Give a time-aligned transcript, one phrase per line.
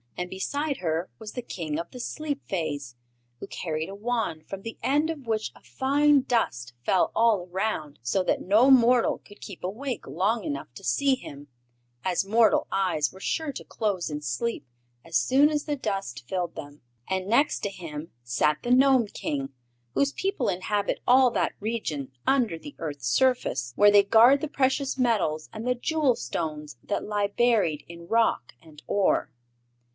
[0.17, 2.95] And beside her was the King of the Sleep Fays,
[3.39, 7.97] who carried a wand from the end of which a fine dust fell all around,
[8.03, 11.47] so that no mortal could keep awake long enough to see him,
[12.03, 14.65] as mortal eyes were sure to close in sleep
[15.03, 16.81] as soon as the dust filled them.
[17.09, 19.49] And next to him sat the Gnome King,
[19.93, 24.97] whose people inhabit all that region under the earth's surface, where they guard the precious
[24.99, 29.31] metals and the jewel stones that lie buried in rock and ore.